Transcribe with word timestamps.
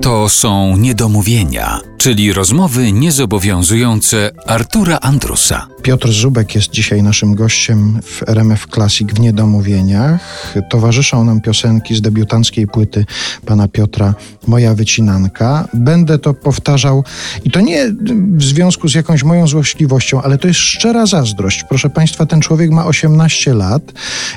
To 0.00 0.28
są 0.28 0.76
niedomówienia, 0.76 1.80
czyli 2.02 2.32
rozmowy 2.32 2.92
niezobowiązujące 2.92 4.30
Artura 4.46 4.98
Andrusa. 5.00 5.66
Piotr 5.82 6.12
Zubek 6.12 6.54
jest 6.54 6.70
dzisiaj 6.70 7.02
naszym 7.02 7.34
gościem 7.34 8.00
w 8.02 8.28
RMF 8.28 8.66
Classic 8.74 9.12
w 9.12 9.20
Niedomówieniach. 9.20 10.54
Towarzyszą 10.70 11.24
nam 11.24 11.40
piosenki 11.40 11.94
z 11.94 12.00
debiutanckiej 12.00 12.66
płyty 12.66 13.06
pana 13.46 13.68
Piotra 13.68 14.14
Moja 14.46 14.74
Wycinanka. 14.74 15.68
Będę 15.74 16.18
to 16.18 16.34
powtarzał 16.34 17.04
i 17.44 17.50
to 17.50 17.60
nie 17.60 17.94
w 18.36 18.42
związku 18.42 18.88
z 18.88 18.94
jakąś 18.94 19.22
moją 19.22 19.46
złośliwością, 19.46 20.22
ale 20.22 20.38
to 20.38 20.48
jest 20.48 20.60
szczera 20.60 21.06
zazdrość. 21.06 21.64
Proszę 21.68 21.90
państwa, 21.90 22.26
ten 22.26 22.40
człowiek 22.40 22.70
ma 22.70 22.86
18 22.86 23.54
lat 23.54 23.82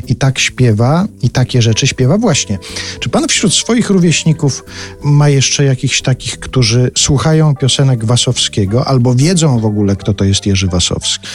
i 0.07 0.15
tak 0.15 0.39
śpiewa 0.39 1.07
i 1.21 1.29
takie 1.29 1.61
rzeczy 1.61 1.87
śpiewa. 1.87 2.17
Właśnie, 2.17 2.57
czy 2.99 3.09
pan 3.09 3.27
wśród 3.27 3.53
swoich 3.53 3.89
rówieśników 3.89 4.63
ma 5.03 5.29
jeszcze 5.29 5.63
jakichś 5.63 6.01
takich, 6.01 6.39
którzy 6.39 6.91
słuchają 6.97 7.54
piosenek 7.55 8.05
Wasowskiego 8.05 8.87
albo 8.87 9.15
wiedzą 9.15 9.59
w 9.59 9.65
ogóle, 9.65 9.95
kto 9.95 10.13
to 10.13 10.25
jest 10.25 10.45
Jerzy 10.45 10.67
Wasowski? 10.67 11.27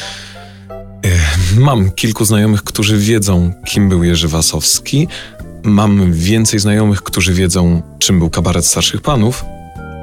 Mam 1.58 1.90
kilku 1.90 2.24
znajomych, 2.24 2.62
którzy 2.62 2.98
wiedzą, 2.98 3.52
kim 3.66 3.88
był 3.88 4.04
Jerzy 4.04 4.28
Wasowski. 4.28 5.08
Mam 5.62 6.12
więcej 6.12 6.60
znajomych, 6.60 7.02
którzy 7.02 7.34
wiedzą, 7.34 7.82
czym 7.98 8.18
był 8.18 8.30
kabaret 8.30 8.66
starszych 8.66 9.00
panów. 9.00 9.44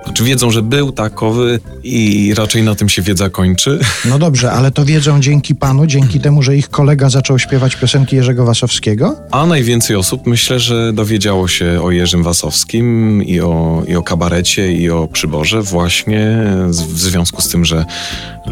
Znaczy 0.07 0.23
wiedzą, 0.23 0.51
że 0.51 0.61
był 0.61 0.91
takowy 0.91 1.59
i 1.83 2.33
raczej 2.37 2.63
na 2.63 2.75
tym 2.75 2.89
się 2.89 3.01
wiedza 3.01 3.29
kończy. 3.29 3.79
No 4.05 4.19
dobrze, 4.19 4.51
ale 4.51 4.71
to 4.71 4.85
wiedzą 4.85 5.21
dzięki 5.21 5.55
panu, 5.55 5.85
dzięki 5.85 6.19
temu, 6.19 6.43
że 6.43 6.55
ich 6.55 6.69
kolega 6.69 7.09
zaczął 7.09 7.39
śpiewać 7.39 7.75
piosenki 7.75 8.15
Jerzego 8.15 8.45
Wasowskiego? 8.45 9.15
A 9.31 9.45
najwięcej 9.45 9.95
osób 9.95 10.27
myślę, 10.27 10.59
że 10.59 10.93
dowiedziało 10.93 11.47
się 11.47 11.81
o 11.83 11.91
Jerzym 11.91 12.23
Wasowskim 12.23 13.23
i 13.23 13.39
o, 13.39 13.83
i 13.87 13.95
o 13.95 14.03
kabarecie 14.03 14.71
i 14.73 14.89
o 14.89 15.07
przyborze 15.07 15.61
właśnie 15.61 16.43
w 16.67 16.99
związku 16.99 17.41
z 17.41 17.49
tym, 17.49 17.65
że, 17.65 17.85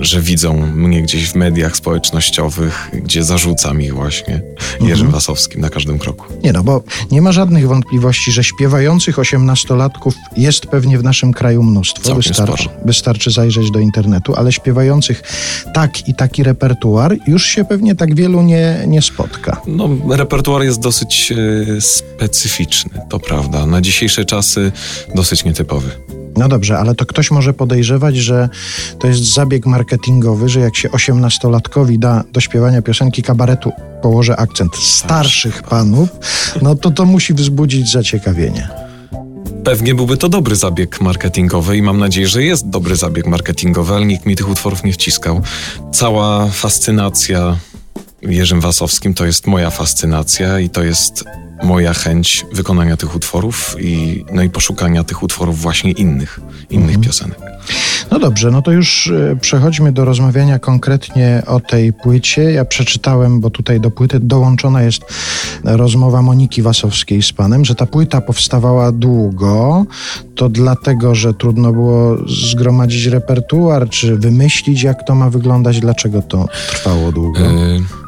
że 0.01 0.21
widzą 0.21 0.67
mnie 0.75 1.01
gdzieś 1.01 1.29
w 1.29 1.35
mediach 1.35 1.75
społecznościowych, 1.75 2.91
gdzie 2.93 3.23
zarzucam 3.23 3.81
ich 3.81 3.93
właśnie 3.93 4.41
Jerzym 4.73 4.91
mhm. 4.91 5.11
Wasowskim 5.11 5.61
na 5.61 5.69
każdym 5.69 5.99
kroku. 5.99 6.25
Nie 6.43 6.53
no, 6.53 6.63
bo 6.63 6.83
nie 7.11 7.21
ma 7.21 7.31
żadnych 7.31 7.67
wątpliwości, 7.67 8.31
że 8.31 8.43
śpiewających 8.43 9.19
osiemnastolatków 9.19 10.15
jest 10.37 10.65
pewnie 10.65 10.97
w 10.97 11.03
naszym 11.03 11.33
kraju 11.33 11.63
mnóstwo. 11.63 12.15
Wystarczy, 12.15 12.69
wystarczy 12.85 13.31
zajrzeć 13.31 13.71
do 13.71 13.79
internetu, 13.79 14.33
ale 14.35 14.51
śpiewających 14.51 15.23
tak 15.73 16.07
i 16.07 16.15
taki 16.15 16.43
repertuar 16.43 17.17
już 17.27 17.45
się 17.45 17.65
pewnie 17.65 17.95
tak 17.95 18.15
wielu 18.15 18.41
nie, 18.41 18.83
nie 18.87 19.01
spotka. 19.01 19.61
No, 19.67 19.89
repertuar 20.09 20.63
jest 20.63 20.79
dosyć 20.79 21.31
e, 21.77 21.81
specyficzny, 21.81 23.01
to 23.09 23.19
prawda. 23.19 23.65
Na 23.65 23.81
dzisiejsze 23.81 24.25
czasy 24.25 24.71
dosyć 25.15 25.43
nietypowy. 25.43 25.91
No 26.37 26.47
dobrze, 26.47 26.77
ale 26.77 26.95
to 26.95 27.05
ktoś 27.05 27.31
może 27.31 27.53
podejrzewać, 27.53 28.15
że 28.15 28.49
to 28.99 29.07
jest 29.07 29.33
zabieg 29.33 29.65
marketingowy, 29.65 30.49
że 30.49 30.59
jak 30.59 30.75
się 30.75 30.91
osiemnastolatkowi 30.91 31.99
da 31.99 32.23
do 32.33 32.39
śpiewania 32.39 32.81
piosenki 32.81 33.23
kabaretu 33.23 33.71
położy 34.01 34.35
akcent 34.35 34.75
starszych 34.75 35.63
panów, 35.63 36.09
no 36.61 36.75
to 36.75 36.91
to 36.91 37.05
musi 37.05 37.33
wzbudzić 37.33 37.91
zaciekawienie. 37.91 38.67
Pewnie 39.63 39.95
byłby 39.95 40.17
to 40.17 40.29
dobry 40.29 40.55
zabieg 40.55 41.01
marketingowy 41.01 41.77
i 41.77 41.81
mam 41.81 41.97
nadzieję, 41.97 42.27
że 42.27 42.43
jest 42.43 42.69
dobry 42.69 42.95
zabieg 42.95 43.27
marketingowy, 43.27 43.93
ale 43.93 44.05
nikt 44.05 44.25
mi 44.25 44.35
tych 44.35 44.49
utworów 44.49 44.83
nie 44.83 44.93
wciskał. 44.93 45.41
Cała 45.91 46.47
fascynacja 46.47 47.57
Jerzym 48.21 48.61
Wasowskim 48.61 49.13
to 49.13 49.25
jest 49.25 49.47
moja 49.47 49.69
fascynacja 49.69 50.59
i 50.59 50.69
to 50.69 50.83
jest 50.83 51.23
moja 51.63 51.93
chęć 51.93 52.45
wykonania 52.53 52.97
tych 52.97 53.15
utworów 53.15 53.75
i, 53.79 54.25
no 54.33 54.43
i 54.43 54.49
poszukania 54.49 55.03
tych 55.03 55.23
utworów 55.23 55.61
właśnie 55.61 55.91
innych, 55.91 56.39
innych 56.69 56.95
mhm. 56.95 57.01
piosenek. 57.01 57.39
No 58.11 58.19
dobrze, 58.19 58.51
no 58.51 58.61
to 58.61 58.71
już 58.71 59.07
e, 59.07 59.35
przechodźmy 59.41 59.91
do 59.91 60.05
rozmawiania 60.05 60.59
konkretnie 60.59 61.43
o 61.47 61.59
tej 61.59 61.93
płycie. 61.93 62.51
Ja 62.51 62.65
przeczytałem, 62.65 63.39
bo 63.39 63.49
tutaj 63.49 63.79
do 63.79 63.91
płyty 63.91 64.19
dołączona 64.19 64.83
jest 64.83 65.01
rozmowa 65.63 66.21
Moniki 66.21 66.61
Wasowskiej 66.61 67.23
z 67.23 67.33
panem, 67.33 67.65
że 67.65 67.75
ta 67.75 67.85
płyta 67.85 68.21
powstawała 68.21 68.91
długo. 68.91 69.85
To 70.35 70.49
dlatego, 70.49 71.15
że 71.15 71.33
trudno 71.33 71.71
było 71.71 72.17
zgromadzić 72.51 73.05
repertuar, 73.05 73.89
czy 73.89 74.15
wymyślić, 74.15 74.83
jak 74.83 75.07
to 75.07 75.15
ma 75.15 75.29
wyglądać, 75.29 75.79
dlaczego 75.79 76.21
to 76.21 76.47
trwało 76.69 77.11
długo? 77.11 77.39
Yy, 77.39 78.04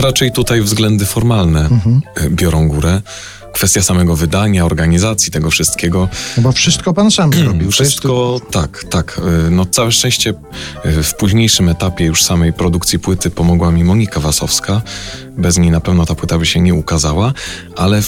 raczej 0.00 0.32
tutaj 0.32 0.60
względy 0.60 1.06
formalne 1.06 1.60
mhm. 1.60 2.02
E, 2.16 2.30
biorą 2.30 2.68
górę 2.68 3.02
kwestia 3.52 3.82
samego 3.82 4.16
wydania, 4.16 4.64
organizacji 4.64 5.32
tego 5.32 5.50
wszystkiego. 5.50 6.08
No 6.36 6.42
bo 6.42 6.52
wszystko 6.52 6.94
pan 6.94 7.10
sam 7.10 7.32
zrobił. 7.32 7.70
Wszystko, 7.70 8.40
tak, 8.50 8.84
tak. 8.90 9.20
Y, 9.46 9.50
no 9.50 9.66
całe 9.66 9.92
szczęście 9.92 10.34
y, 10.86 11.02
w 11.02 11.14
późniejszym 11.14 11.68
etapie 11.68 12.04
już 12.04 12.24
samej 12.24 12.52
produkcji 12.52 12.98
płyty 12.98 13.30
pomogła 13.30 13.70
mi 13.70 13.84
Monika 13.84 14.20
Wasowska. 14.20 14.82
Bez 15.36 15.58
niej 15.58 15.70
na 15.70 15.80
pewno 15.80 16.06
ta 16.06 16.14
płyta 16.14 16.38
by 16.38 16.46
się 16.46 16.60
nie 16.60 16.74
ukazała, 16.74 17.32
ale 17.76 18.02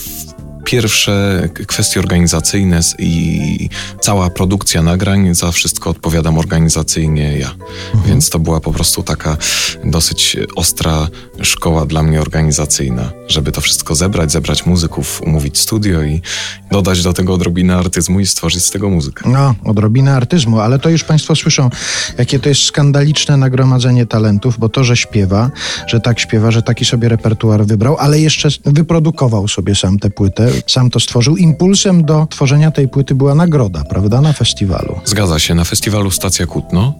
pierwsze 0.70 1.48
kwestie 1.66 2.00
organizacyjne 2.00 2.80
i 2.98 3.68
cała 4.00 4.30
produkcja 4.30 4.82
nagrań, 4.82 5.34
za 5.34 5.52
wszystko 5.52 5.90
odpowiadam 5.90 6.38
organizacyjnie 6.38 7.38
ja. 7.38 7.50
Mhm. 7.50 8.04
Więc 8.06 8.30
to 8.30 8.38
była 8.38 8.60
po 8.60 8.72
prostu 8.72 9.02
taka 9.02 9.36
dosyć 9.84 10.36
ostra 10.56 11.08
szkoła 11.42 11.86
dla 11.86 12.02
mnie 12.02 12.20
organizacyjna, 12.20 13.10
żeby 13.28 13.52
to 13.52 13.60
wszystko 13.60 13.94
zebrać, 13.94 14.32
zebrać 14.32 14.66
muzyków, 14.66 15.22
umówić 15.22 15.58
studio 15.58 16.02
i 16.02 16.22
dodać 16.70 17.02
do 17.02 17.12
tego 17.12 17.34
odrobinę 17.34 17.76
artyzmu 17.76 18.20
i 18.20 18.26
stworzyć 18.26 18.64
z 18.64 18.70
tego 18.70 18.90
muzykę. 18.90 19.28
No, 19.28 19.54
odrobinę 19.64 20.14
artyzmu, 20.14 20.60
ale 20.60 20.78
to 20.78 20.88
już 20.88 21.04
Państwo 21.04 21.36
słyszą, 21.36 21.70
jakie 22.18 22.38
to 22.38 22.48
jest 22.48 22.62
skandaliczne 22.62 23.36
nagromadzenie 23.36 24.06
talentów, 24.06 24.58
bo 24.58 24.68
to, 24.68 24.84
że 24.84 24.96
śpiewa, 24.96 25.50
że 25.86 26.00
tak 26.00 26.20
śpiewa, 26.20 26.50
że 26.50 26.62
taki 26.62 26.84
sobie 26.84 27.08
repertuar 27.08 27.66
wybrał, 27.66 27.96
ale 27.98 28.20
jeszcze 28.20 28.48
wyprodukował 28.64 29.48
sobie 29.48 29.74
sam 29.74 29.98
tę 29.98 30.10
płytę, 30.10 30.59
sam 30.66 30.90
to 30.90 31.00
stworzył. 31.00 31.36
Impulsem 31.36 32.04
do 32.04 32.26
tworzenia 32.30 32.70
tej 32.70 32.88
płyty 32.88 33.14
była 33.14 33.34
nagroda, 33.34 33.84
prawda, 33.84 34.20
na 34.20 34.32
festiwalu. 34.32 35.00
Zgadza 35.04 35.38
się, 35.38 35.54
na 35.54 35.64
festiwalu 35.64 36.10
Stacja 36.10 36.46
Kutno. 36.46 36.94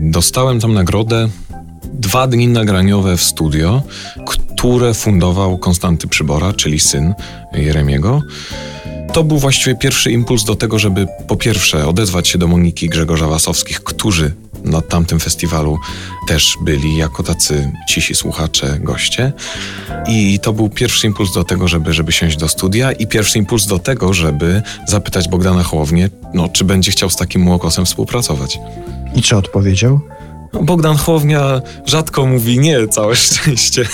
Dostałem 0.00 0.60
tam 0.60 0.74
nagrodę 0.74 1.28
dwa 1.92 2.26
dni 2.26 2.48
nagraniowe 2.48 3.16
w 3.16 3.22
studio, 3.22 3.82
które 4.26 4.94
fundował 4.94 5.58
Konstanty 5.58 6.08
Przybora, 6.08 6.52
czyli 6.52 6.80
syn 6.80 7.14
Jeremiego. 7.52 8.22
To 9.12 9.24
był 9.24 9.38
właściwie 9.38 9.76
pierwszy 9.76 10.10
impuls 10.10 10.44
do 10.44 10.56
tego, 10.56 10.78
żeby 10.78 11.06
po 11.26 11.36
pierwsze 11.36 11.86
odezwać 11.86 12.28
się 12.28 12.38
do 12.38 12.48
Moniki 12.48 12.88
Grzegorza 12.88 13.28
Wasowskich, 13.28 13.80
którzy 13.80 14.34
na 14.64 14.80
tamtym 14.80 15.20
festiwalu 15.20 15.78
też 16.28 16.56
byli 16.60 16.96
jako 16.96 17.22
tacy 17.22 17.72
cisi 17.88 18.14
słuchacze, 18.14 18.78
goście. 18.80 19.32
I 20.08 20.38
to 20.38 20.52
był 20.52 20.68
pierwszy 20.68 21.06
impuls 21.06 21.32
do 21.32 21.44
tego, 21.44 21.68
żeby, 21.68 21.92
żeby 21.92 22.12
siąść 22.12 22.36
do 22.36 22.48
studia 22.48 22.92
i 22.92 23.06
pierwszy 23.06 23.38
impuls 23.38 23.66
do 23.66 23.78
tego, 23.78 24.12
żeby 24.12 24.62
zapytać 24.88 25.28
Bogdana 25.28 25.62
Hołownię, 25.62 26.10
no, 26.34 26.48
czy 26.48 26.64
będzie 26.64 26.90
chciał 26.90 27.10
z 27.10 27.16
takim 27.16 27.42
młokosem 27.42 27.86
współpracować. 27.86 28.58
I 29.14 29.22
co 29.22 29.38
odpowiedział? 29.38 30.00
Bogdan 30.62 30.96
Chłownia 30.96 31.60
rzadko 31.86 32.26
mówi 32.26 32.58
nie, 32.58 32.88
całe 32.88 33.16
szczęście, 33.26 33.84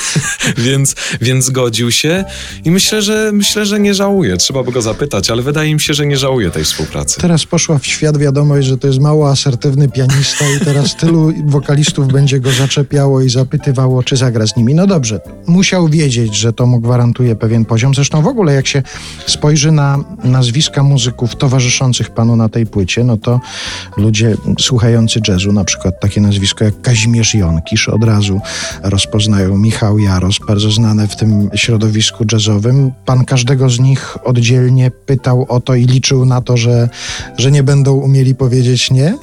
więc, 0.57 0.95
więc 1.21 1.45
zgodził 1.45 1.91
się 1.91 2.25
i 2.65 2.71
myślę, 2.71 3.03
że 3.03 3.31
myślę, 3.33 3.67
że 3.67 3.81
nie 3.81 3.95
żałuje. 3.95 4.37
Trzeba 4.37 4.63
by 4.63 4.73
go 4.73 4.83
zapytać, 4.83 5.31
ale 5.31 5.43
wydaje 5.43 5.75
mi 5.75 5.81
się, 5.81 5.95
że 5.95 6.07
nie 6.07 6.17
żałuje 6.17 6.51
tej 6.51 6.65
współpracy. 6.65 7.21
Teraz 7.21 7.45
poszła 7.47 7.79
w 7.79 7.87
świat 7.87 8.19
wiadomość, 8.19 8.67
że 8.67 8.79
to 8.79 8.87
jest 8.87 9.01
mało 9.01 9.31
asertywny 9.31 9.89
pianista 9.89 10.45
i 10.57 10.65
teraz 10.65 10.97
tylu 10.97 11.33
wokalistów 11.47 12.09
będzie 12.09 12.41
go 12.41 12.51
zaczepiało 12.53 13.21
i 13.21 13.31
zapytywało, 13.31 14.03
czy 14.03 14.17
zagra 14.17 14.47
z 14.47 14.57
nimi. 14.57 14.75
No 14.75 14.87
dobrze, 14.87 15.21
musiał 15.47 15.89
wiedzieć, 15.89 16.37
że 16.37 16.53
to 16.53 16.67
mu 16.67 16.81
gwarantuje 16.81 17.37
pewien 17.37 17.65
poziom. 17.65 17.95
Zresztą 17.95 18.23
w 18.23 18.27
ogóle 18.27 18.55
jak 18.55 18.67
się 18.67 18.83
spojrzy 19.27 19.73
na 19.73 19.99
nazwiska 20.25 20.83
muzyków 20.83 21.37
towarzyszących 21.37 22.11
panu 22.11 22.37
na 22.37 22.49
tej 22.49 22.67
płycie, 22.67 23.05
no 23.05 23.17
to 23.17 23.41
ludzie 23.97 24.37
słuchający 24.61 25.21
jazzu, 25.29 25.53
na 25.53 25.65
przykład 25.65 26.01
takie 26.01 26.21
nazwiska 26.21 26.50
jak 26.61 26.81
Kazimierz 26.81 27.35
Jonkisz 27.35 27.89
od 27.89 28.05
razu 28.05 28.41
rozpoznają 28.83 29.59
Michał 29.59 29.99
Jaros, 29.99 30.39
bardzo 30.47 30.71
znane 30.71 31.09
w 31.09 31.17
tym 31.17 31.51
środowisku 31.55 32.25
jazzowym. 32.33 32.93
Pan 33.05 33.25
każdego 33.25 33.71
z 33.71 33.81
nich 33.81 34.17
oddzielnie 34.25 34.91
pytał 34.91 35.47
o 35.49 35.61
to 35.61 35.75
i 35.75 35.85
liczył 35.85 36.25
na 36.25 36.41
to, 36.41 36.57
że, 36.57 36.89
że 37.39 37.51
nie 37.51 37.63
będą 37.63 37.95
umieli 37.95 38.35
powiedzieć 38.35 38.91
nie? 38.91 39.15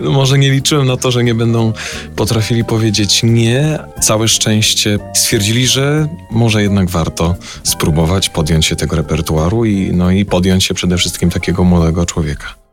No 0.00 0.10
może 0.10 0.38
nie 0.38 0.50
liczyłem 0.50 0.86
na 0.86 0.96
to, 0.96 1.10
że 1.10 1.24
nie 1.24 1.34
będą 1.34 1.72
potrafili 2.16 2.64
powiedzieć 2.64 3.20
nie. 3.22 3.78
Całe 4.02 4.28
szczęście 4.28 4.98
stwierdzili, 5.14 5.66
że 5.66 6.08
może 6.30 6.62
jednak 6.62 6.90
warto 6.90 7.36
spróbować 7.62 8.28
podjąć 8.28 8.66
się 8.66 8.76
tego 8.76 8.96
repertuaru 8.96 9.64
i, 9.64 9.92
no 9.92 10.10
i 10.10 10.24
podjąć 10.24 10.64
się 10.64 10.74
przede 10.74 10.96
wszystkim 10.96 11.30
takiego 11.30 11.64
młodego 11.64 12.06
człowieka. 12.06 12.65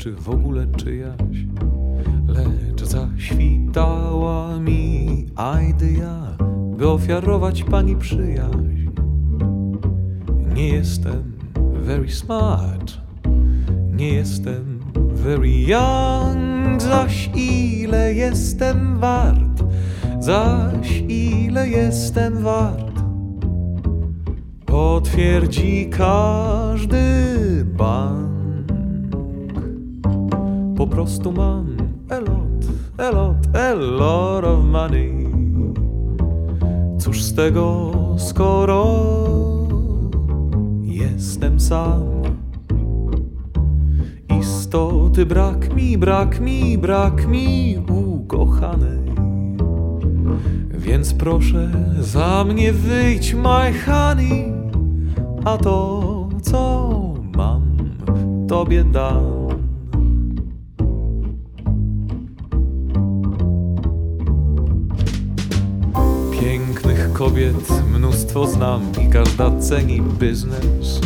czy 0.00 0.12
w 0.12 0.28
ogóle 0.28 0.66
czyjaś. 0.66 1.46
Lecz 2.28 2.84
zaświtała 2.84 4.58
mi 4.60 5.26
idea, 5.70 6.36
by 6.76 6.88
ofiarować 6.88 7.62
pani 7.62 7.96
przyjaźń. 7.96 8.90
Nie 10.54 10.68
jestem 10.68 11.32
very 11.72 12.10
smart, 12.10 12.92
nie 13.92 14.08
jestem 14.08 14.80
very 15.12 15.60
young, 15.60 16.82
zaś 16.82 17.30
ile 17.34 18.14
jestem 18.14 18.98
wart, 18.98 19.62
zaś 20.20 21.04
ile 21.08 21.68
jestem 21.68 22.42
wart. 22.42 23.00
Potwierdzi 24.66 25.90
każdy 25.90 27.04
bank. 27.64 28.39
Prostu 31.00 31.32
mam 31.32 31.76
a 32.10 32.18
lot, 32.18 32.64
a 32.98 33.10
lot, 33.10 33.56
a 33.56 33.74
lot 33.74 34.44
of 34.44 34.64
money. 34.64 35.26
Cóż 36.98 37.22
z 37.22 37.34
tego, 37.34 37.92
skoro 38.18 38.84
jestem 40.82 41.60
sam? 41.60 42.02
Istoty 44.40 45.26
brak 45.26 45.74
mi, 45.74 45.98
brak 45.98 46.40
mi, 46.40 46.78
brak 46.78 47.28
mi 47.28 47.78
ukochanej. 47.88 49.14
Więc 50.70 51.14
proszę 51.14 51.70
za 52.00 52.44
mnie 52.44 52.72
wyjdź, 52.72 53.34
my 53.34 53.72
honey, 53.86 54.52
a 55.44 55.56
to 55.56 56.28
co 56.42 56.90
mam, 57.36 57.62
tobie 58.48 58.84
dam. 58.84 59.39
Kobiet 67.20 67.70
mnóstwo 67.94 68.46
znam 68.46 68.80
i 69.06 69.08
każda 69.08 69.50
ceni 69.60 70.02
biznes. 70.02 71.00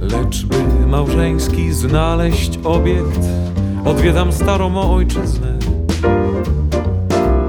Lecz 0.00 0.46
by 0.46 0.86
małżeński 0.86 1.72
znaleźć 1.72 2.58
obiekt, 2.64 3.20
odwiedzam 3.84 4.32
starą 4.32 4.76
ojczyznę. 4.94 5.58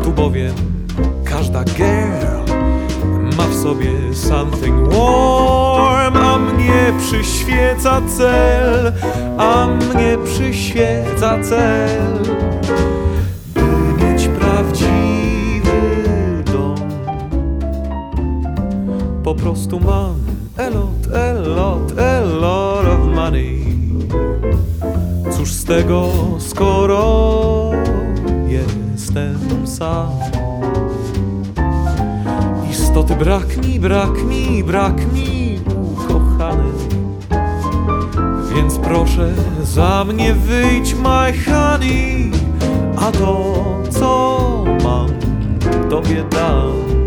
Tu 0.04 0.12
bowiem 0.12 0.54
każda 1.24 1.64
girl 1.64 2.54
ma 3.38 3.48
w 3.48 3.56
sobie 3.56 3.92
something 4.14 4.94
warm, 4.94 6.18
a 6.18 6.38
mnie 6.38 6.94
przyświeca 7.00 8.02
cel, 8.18 8.94
a 9.38 9.68
mnie 9.68 10.18
przyświeca 10.26 11.44
cel, 11.44 12.18
prostu 19.38 19.80
mam 19.80 20.16
a 20.58 20.70
lot, 20.70 21.08
a 21.14 21.34
lot, 21.34 22.00
a 22.00 22.22
lot 22.22 22.86
of 22.86 23.16
money. 23.16 23.66
Cóż 25.32 25.52
z 25.52 25.64
tego, 25.64 26.10
skoro 26.40 27.72
jestem 28.48 29.68
sam? 29.68 30.10
Istoty 32.72 33.16
brak 33.16 33.58
mi, 33.58 33.80
brak 33.80 34.24
mi, 34.24 34.64
brak 34.64 35.14
mi 35.14 35.60
ukochany. 35.94 36.72
Więc 38.56 38.78
proszę 38.78 39.34
za 39.64 40.06
mnie 40.06 40.34
wyjdź, 40.34 40.96
my 40.96 41.34
honey, 41.46 42.32
a 42.98 43.12
to 43.12 43.54
co 43.90 44.40
mam, 44.84 45.10
tobie 45.90 46.24
dam. 46.32 47.07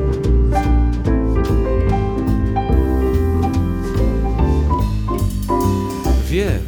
Wiem, 6.40 6.62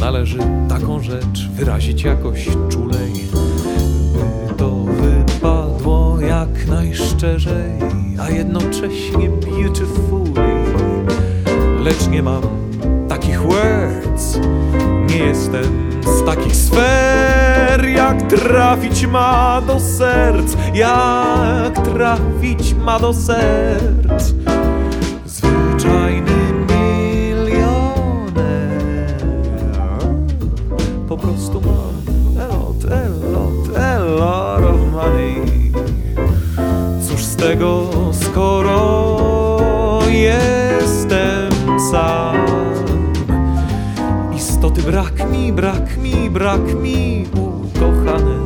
należy 0.00 0.38
taką 0.68 1.02
rzecz 1.02 1.48
wyrazić 1.54 2.02
jakoś 2.02 2.48
czulej, 2.68 3.12
by 4.12 4.54
to 4.54 4.70
wypadło 4.70 6.20
jak 6.20 6.66
najszczerzej, 6.66 7.72
a 8.20 8.30
jednocześnie 8.30 9.28
beautifully. 9.28 10.64
Lecz 11.84 12.08
nie 12.08 12.22
mam 12.22 12.42
takich 13.08 13.42
words, 13.42 14.38
nie 15.10 15.18
jestem 15.18 15.90
z 16.06 16.24
takich 16.26 16.56
sfer, 16.56 17.84
jak 17.96 18.22
trafić 18.22 19.06
ma 19.06 19.62
do 19.66 19.80
serc, 19.80 20.56
jak 20.74 21.74
trafić 21.84 22.74
ma 22.74 22.98
do 22.98 23.14
serc. 23.14 24.34
Brak 46.38 46.74
mi, 46.82 47.26
ukochany 47.34 48.38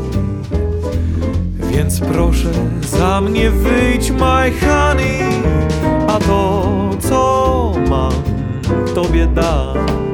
więc 1.70 2.00
proszę 2.00 2.52
za 2.80 3.20
mnie 3.20 3.50
wyjdź, 3.50 4.10
my 4.10 4.52
honey, 4.60 5.42
a 6.08 6.18
to 6.18 6.68
co 7.00 7.72
mam, 7.88 8.12
tobie 8.94 9.26
dam. 9.26 10.11